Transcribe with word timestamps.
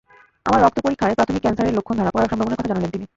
আমার 0.47 0.59
রক্ত 0.65 0.77
পরীক্ষায় 0.85 1.17
প্রাথমিক 1.17 1.41
ক্যানসারের 1.43 1.75
লক্ষণ 1.77 1.95
ধরা 1.99 2.13
পড়ার 2.13 2.29
সম্ভাবনার 2.31 2.57
কথা 2.59 2.69
জানালেন 2.71 2.91
তিনি। 2.93 3.05